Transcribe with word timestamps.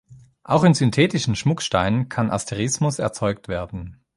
Auch 0.43 0.63
in 0.63 0.73
synthetischen 0.73 1.35
Schmucksteinen 1.35 2.09
kann 2.09 2.31
Asterismus 2.31 2.97
erzeugt 2.97 3.47
werden. 3.47 4.01